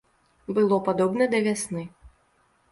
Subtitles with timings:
[0.57, 1.87] Было падобна да вясны.